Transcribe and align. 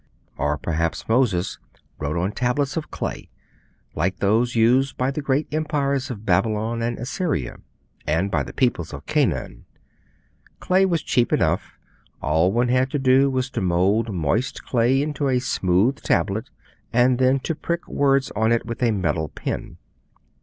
Or 0.35 0.57
perhaps 0.57 1.07
Moses 1.07 1.59
wrote 1.99 2.17
on 2.17 2.31
tablets 2.31 2.75
of 2.75 2.89
clay 2.89 3.29
like 3.93 4.17
those 4.17 4.55
used 4.55 4.97
by 4.97 5.11
the 5.11 5.21
great 5.21 5.47
empires 5.53 6.09
of 6.09 6.25
Babylon 6.25 6.81
and 6.81 6.97
Assyria, 6.97 7.57
and 8.07 8.31
by 8.31 8.41
the 8.41 8.51
people 8.51 8.83
of 8.93 9.05
Canaan. 9.05 9.65
Clay 10.59 10.87
was 10.87 11.03
cheap 11.03 11.31
enough; 11.31 11.77
all 12.19 12.51
one 12.51 12.69
had 12.69 12.89
to 12.89 12.97
do 12.97 13.29
was 13.29 13.51
to 13.51 13.61
mould 13.61 14.11
moist 14.11 14.63
clay 14.65 15.03
into 15.03 15.27
a 15.29 15.37
smooth 15.37 16.01
tablet, 16.01 16.49
and 16.91 17.19
then 17.19 17.39
to 17.41 17.53
prick 17.53 17.87
words 17.87 18.31
on 18.35 18.51
it 18.51 18.65
with 18.65 18.81
a 18.81 18.89
metal 18.89 19.29
pen. 19.29 19.77